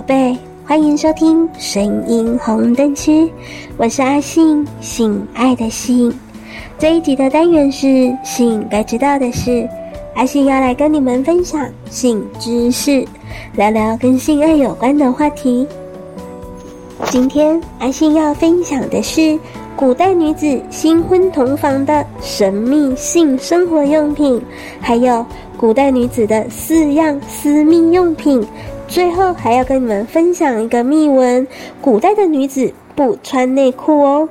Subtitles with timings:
[0.00, 0.34] 宝贝，
[0.64, 3.30] 欢迎收听声音红灯区，
[3.76, 6.10] 我是阿信，性爱的性。
[6.78, 9.68] 这一集的单元是性该知道的事，
[10.14, 13.06] 阿信要来跟你们分享性知识，
[13.54, 15.66] 聊聊跟性爱有关的话题。
[17.10, 19.38] 今天阿信要分享的是
[19.76, 24.40] 古代女子新婚同房的神秘性生活用品，
[24.80, 25.22] 还有
[25.58, 28.42] 古代女子的四样私密用品。
[28.90, 31.46] 最后还要跟你们分享一个秘闻：
[31.80, 34.28] 古代的女子不穿内裤哦。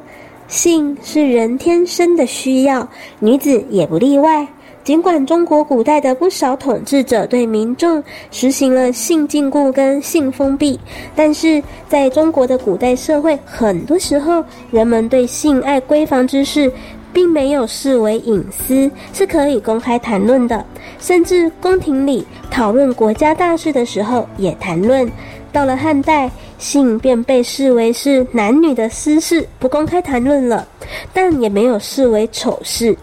[0.50, 2.86] 性是人天生的需要，
[3.20, 4.46] 女子也不例外。
[4.84, 10.78] 尽管中国古代的不少统治者对民众实行了性禁锢跟性封闭，
[11.16, 16.70] 但是在中国的古代社会，很多时候人们对性爱闺房之事，
[17.14, 20.66] 并没有视为隐私，是可以公开谈论的。
[21.00, 25.10] 甚至宫廷里讨论国家大事的时候也谈论。
[25.52, 26.30] 到了汉代，
[26.60, 30.68] 性便被视为是男女的私事，不公开谈论了，
[31.12, 32.96] 但也没有视为丑事。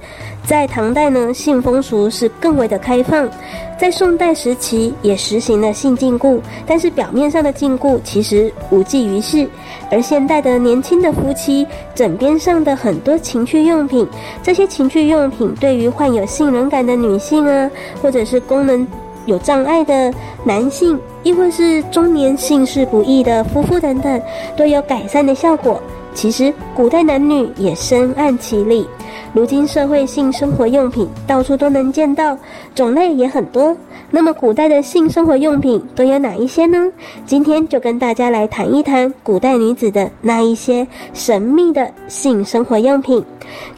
[0.46, 3.28] 在唐代呢，性风俗是更为的开放。
[3.76, 9.46] 在宋代时期也实行了性禁锢，但是表面上的禁锢其实无济于事。
[9.90, 14.06] 而现代的年轻的夫妻枕边上的很多情趣用品，
[14.40, 17.68] 这些情趣用品对于患有性冷感的女性啊，
[18.00, 18.86] 或者是功能
[19.26, 24.22] 有障碍的男性，亦或是中年性事不易的夫妇等等，
[24.56, 25.82] 都有改善的效果。
[26.16, 28.88] 其实古代男女也深谙其理。
[29.34, 32.36] 如今社会性生活用品到处都能见到，
[32.74, 33.76] 种类也很多。
[34.10, 36.90] 那么古代的性生活用品都有哪一些呢？
[37.26, 43.22] 今天就跟大家来谈一谈古代女子的那一些神秘的性生活用品。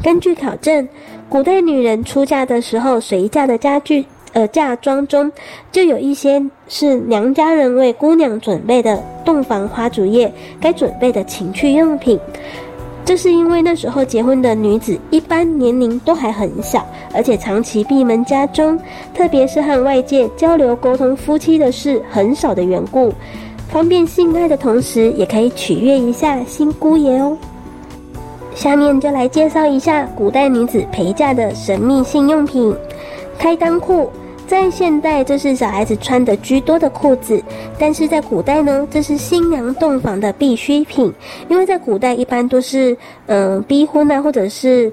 [0.00, 0.88] 根据考证，
[1.28, 5.30] 古代女人出嫁的时候随嫁的家具，呃，嫁妆中
[5.72, 12.18] 就有一些是娘家人为姑娘准备的洞房花烛夜该准备的情趣用品。
[13.04, 18.78] 这是因为那时候结婚的女子一般年龄都还很小，而且长期闭门家中，
[19.14, 23.10] 特别是和外界交流沟通夫妻的事很少的缘故，
[23.70, 27.34] 方便性爱的同时，也可以取悦一下新姑爷哦。
[28.54, 32.76] 下面就来介绍一下古代女子陪嫁的神秘性用品——
[33.38, 34.10] 开裆裤。
[34.48, 37.40] 在现代，这是小孩子穿的居多的裤子，
[37.78, 41.12] 但是在古代呢，这是新娘洞房的必需品，
[41.50, 44.90] 因为在古代一般都是嗯、逼婚啊，或者是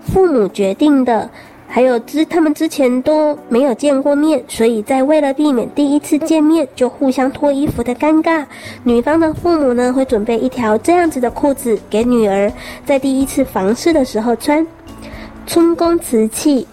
[0.00, 1.30] 父母决定的，
[1.68, 8.44] 还有之他们之前都没有见过面，所以在为了避免第一次见面就互相脱衣服的尴尬，
[8.82, 12.52] 女方的父母呢会准备一条这样子的裤子给女儿
[12.84, 14.66] 在第一次房事的时候穿，
[15.46, 16.66] 春宫瓷器。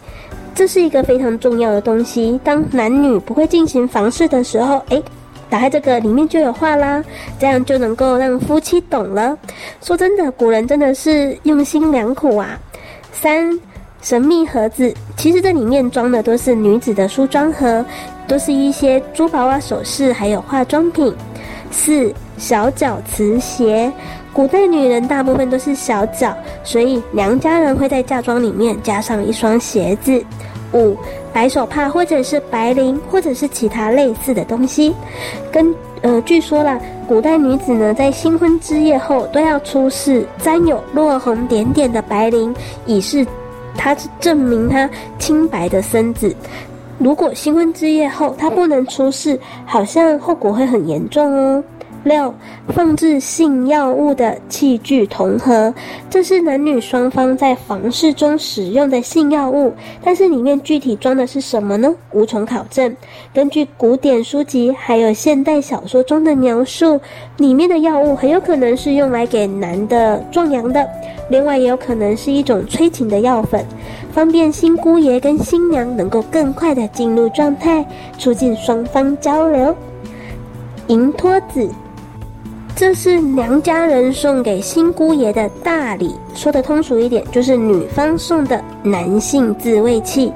[0.59, 2.37] 这是一个非常重要的东西。
[2.43, 5.01] 当男女不会进行房事的时候，诶，
[5.49, 7.01] 打开这个里面就有话啦，
[7.39, 9.37] 这样就能够让夫妻懂了。
[9.81, 12.59] 说真的，古人真的是用心良苦啊。
[13.13, 13.57] 三，
[14.01, 17.85] 神秘盒子，其实这里面装的都是女子的梳妆盒，
[18.27, 21.15] 都是一些珠宝啊、首饰，还有化妆品。
[21.71, 23.89] 四，小脚瓷鞋，
[24.33, 30.21] 古代女人大部分都是小脚，所以娘家人会在嫁妆里面加上一双鞋子。
[30.73, 30.95] 五，
[31.33, 34.93] 白手帕或者是白绫，或者是其他类似的东西。
[35.51, 43.25] 跟呃，据说啦，古代女子呢，在新婚之夜后都要出示沾有落红点点的白绫，以示
[43.75, 46.33] 她是证明她清白的身子。
[46.97, 51.63] 如果新婚之夜后她不能出示，好像后果会很严重哦。
[52.03, 52.33] 六，
[52.69, 55.73] 放置性药物的器具铜盒，
[56.09, 61.93] 这是男女双方在房事中使用的性药物，但是里面具体装的是什么呢？
[62.11, 62.95] 无从考证。
[63.33, 66.99] 根据古典书籍还有现代小说中的描述，
[67.37, 70.87] 里面的药物很有可能是用来给男的壮阳的，
[71.29, 73.65] 另外也有可能是一种催情的药粉，
[74.13, 77.85] 方便新姑爷跟新娘能够更快的进入状态，
[78.17, 79.75] 促进双方交流。
[80.87, 81.69] 银托子。
[82.79, 90.31] 这是娘家人送给新姑爷的大礼，说得通俗一点，就是女方送的男性自慰器。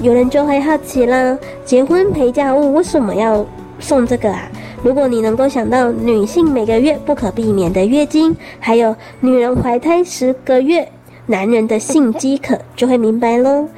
[0.00, 3.44] 有人就会好奇啦，结婚陪嫁物为什么要
[3.78, 4.48] 送这个啊？
[4.82, 10.88] 如果你能够想到女性每个月不可避免的月经，还有女人怀胎十个月
[11.26, 13.68] 男人的性饥渴，就会明白喽。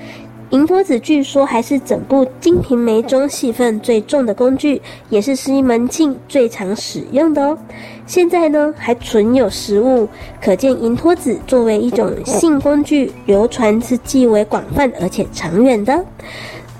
[0.55, 7.59] 银托子据说还是整部《金瓶梅》中戏份最重的工具，也是西门庆最常使用的哦。
[8.07, 10.09] 现在呢，还存有实物，
[10.41, 16.05] 可见银托子作为一种性工具，流传是极为广泛而且长远的。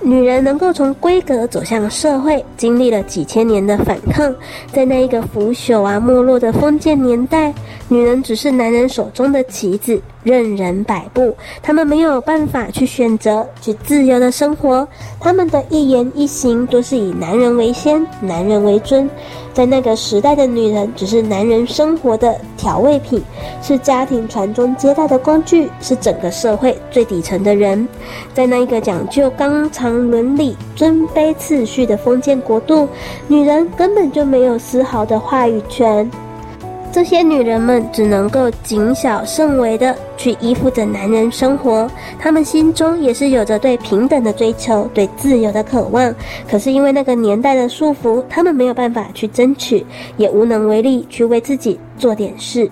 [0.01, 4.33] 女人能够从闺阁走向社会，经历了几千年的反抗，
[4.73, 7.53] 在那一个腐朽啊没落的封建年代，
[7.89, 10.01] 女人只是男人手中的棋子。
[10.25, 14.87] 任人摆布，他们没有办法去选择，去自由的生活。
[15.21, 19.09] 他们的一言一行都是以男人为先，男人为尊。
[19.53, 23.23] 在那个时代的女人，只是男人生活的调味品，
[23.63, 27.87] 是家庭传宗接代的工具，是整个社会最底层的人。
[28.33, 32.89] 在那一个讲究纲常伦理、尊卑次序的封建国度，
[33.29, 36.11] 女人根本就没有丝毫的话语权。
[36.95, 46.15] 这些女人们只能够谨小慎微的去依附着男人生活，她们心中也是有着对平等的追求，对自由的渴望。
[46.49, 49.85] 可是因为那个年代的束缚，她们没有办法去争取，
[50.17, 52.71] 也无能为力去为自己做点事。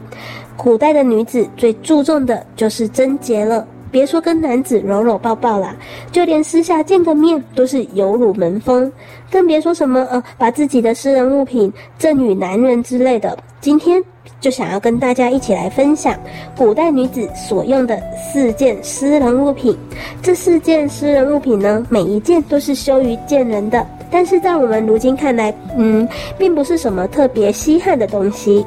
[0.56, 3.66] 古代的女子最注重的就是贞洁了。
[3.92, 5.76] 别说跟男子搂搂抱抱啦，
[6.10, 8.90] 就连私下见个面都是有辱门风，
[9.30, 13.38] 更别说什么呃，把自己的私人物品赠与男人之类的。
[13.60, 14.02] 今天
[14.40, 16.18] 就想要跟大家一起来分享
[16.56, 19.76] 古代女子所用的四件私人物品。
[20.20, 26.08] 这四件私人物品呢，每一件都是羞于见人的，但是在我们如今看来，嗯，
[26.38, 28.66] 并不是什么特别稀罕的东西。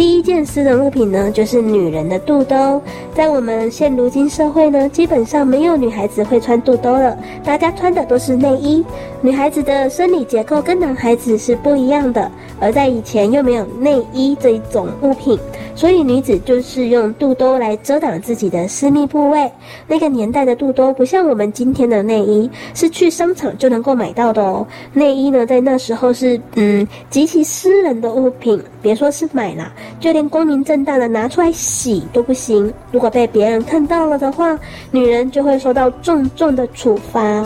[0.00, 2.80] 第一件私人物品呢，就是女人的肚兜。
[3.14, 7.14] 在我们现如今社会呢，基本上没有女孩子会穿肚兜了，
[7.44, 8.82] 大家穿的都是内衣。
[9.20, 15.38] 女孩子的生理结构跟男孩子是不一样的，而在以前又没有内衣这一种物品。
[15.74, 19.50] 所以女子就是用肚兜来遮挡自己的私密部位。
[19.86, 24.66] 那个年代的肚兜不像我们今天的内衣，是去商场就能够买到的哦。
[24.94, 32.72] 内衣呢，在那时候是嗯极其私人的物品，别说是买啦，就连光明正大的拿出来洗都不行。
[32.92, 34.58] 如果被别人看到了的话，
[34.90, 37.44] 女人就会受到重重的处罚。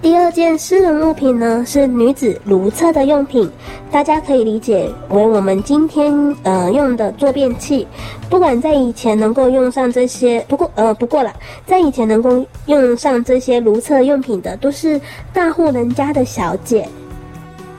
[0.00, 3.48] 第二件私人物品呢，是女子如厕的用品，
[3.88, 6.12] 大家可以理解为我们今天
[6.42, 7.86] 呃用的坐便器。
[8.28, 11.32] 不管在以前能够用上这些，不过呃不过啦，
[11.64, 15.00] 在以前能够用上这些如厕用品的，都是
[15.32, 16.84] 大户人家的小姐。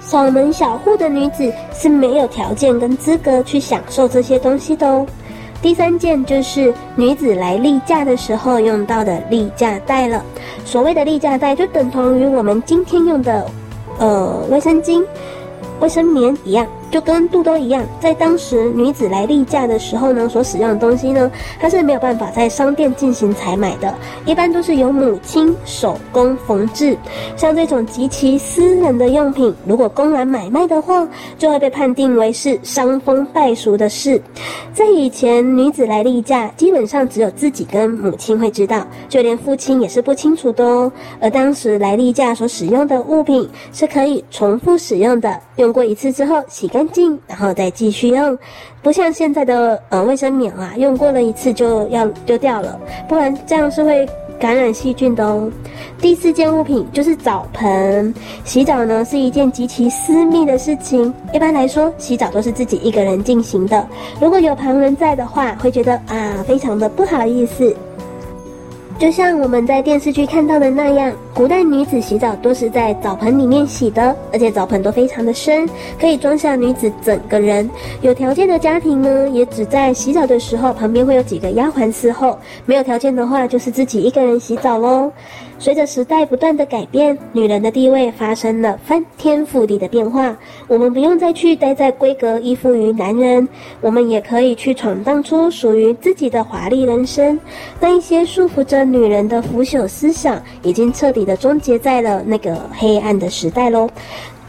[0.05, 5.05] 小门小户的女子是没有条件跟资格去享受这些东西的哦。
[5.61, 10.23] 第三件就是女子来例假的时候用到的例假带了。
[10.65, 13.45] 所谓的例假带，就等同于我们今天用的，
[13.97, 15.03] 呃，卫生巾、
[15.79, 16.67] 卫生棉一样。
[16.93, 23.91] 就跟肚兜一样，在当时女子来例假的时候呢，所使用的东西呢，它是没有办法在商店进行采买的，
[24.27, 26.95] 一般都是由母亲手工缝制。
[27.35, 34.21] 像这种极其私人的用品，如果公然买卖的话，就会被判定为是伤风败俗的事。
[34.71, 40.91] 在以前，女子来例假，基本上只有自己跟母亲会知道，就连父亲也是不清楚的哦。
[41.19, 47.03] 而当时来例假所使用的物品是可以重复使用的，用过一次之后洗干净。
[47.03, 48.37] 净，然后再继续用，
[48.81, 54.07] 不像现在的呃卫生棉啊，用过了一次就要丢掉了，不然这样是会
[54.39, 55.51] 感染细菌的哦。
[55.99, 58.13] 第四件物品就是澡盆，
[58.45, 63.85] 洗澡呢是一件极其私密的事情，一般来说洗澡都是自己一个人进行的，
[64.21, 67.75] 如果有旁人在的话，会觉得啊非常的不好意思。
[69.03, 75.67] 就像我们在电视剧看到的那样，古代女子洗澡都是在澡盆里面洗的，而且澡盆都非常的深，
[75.99, 77.69] 可以装下女子整个人。
[77.99, 82.33] 有条件的家庭呢，也只在洗澡的时候旁边会有几个丫鬟伺候；
[82.65, 85.11] 没有条件的话，就是自己一个人洗澡喽。
[85.59, 90.35] 随着时代不断的改变，女人的地位发生了翻天覆地的变化。
[90.67, 93.47] 我们不用再去待在闺阁依附于男人，
[93.79, 97.39] 我们也可以去闯荡出属于自己的华丽人生。
[97.79, 103.89] 那一些束缚着女人的腐朽思想，已经彻底的终结在了那个黑暗的时代喽。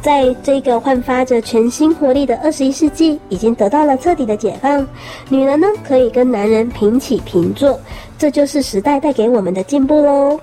[0.02, 4.87] 在这个焕发着全新活力的二十一世纪，已经得到了彻底的解放。
[5.30, 7.80] 女人呢，可以跟男人平起平坐，
[8.18, 10.38] 这就是时代带给我们的进步喽。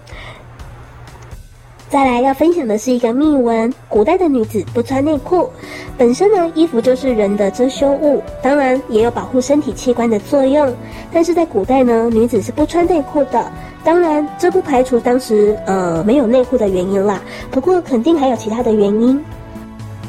[1.91, 5.49] 再来要分享的是一个秘闻：古代的女子不穿内裤，
[5.97, 10.73] 本身呢，衣服就是人的遮羞物，当然也有保护身体器官的作用。
[11.11, 13.51] 但是在古代呢，女子是不穿内裤的。
[13.83, 17.21] 当然，这不排除当时呃没有内裤的原因啦。
[17.51, 19.21] 不过肯定还有其他的原因，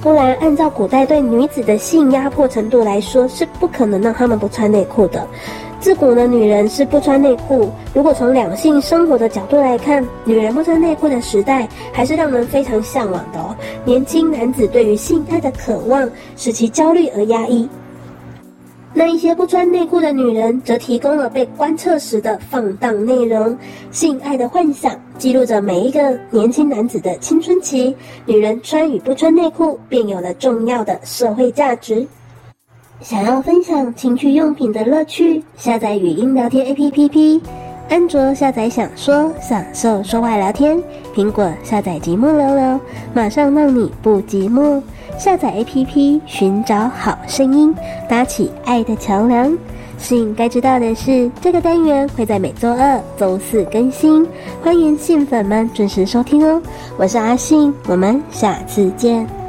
[0.01, 5.27] 不然按照古代对女子的性压迫程度来说，是不可能让她们不穿内裤的。
[5.83, 7.69] 自古的女人是不穿内裤。
[7.93, 13.53] 如果从两性生活的角度来看，女人不穿内裤的时代还是让人非常向往的哦。
[13.85, 17.69] 年轻男子对于性爱的渴望使其焦虑而压抑。
[18.95, 23.59] 那一些不穿内裤的女人，则提供了被观测时的放荡内容。
[23.91, 27.97] 性爱的幻想记录着每一个年轻男子的青春期。
[28.25, 32.07] 女人穿与不穿内裤，便有了重要的社会价值。
[33.03, 37.41] 想要分享情趣用品的乐趣，下载语音聊天 APP。
[37.89, 40.79] 安卓下载想说，享受说话聊天；
[41.13, 42.79] 苹果下载寂寞聊聊，
[43.13, 44.81] 马上让你不寂寞。
[45.19, 47.75] 下载 APP，寻找好声音，
[48.09, 49.53] 搭起爱的桥梁。
[49.99, 54.25] 性该知道的是，这个单元会在每周二、周四更新，
[54.63, 56.63] 欢迎信粉们准时收听哦。
[56.97, 59.42] 我是阿信，我们下次见。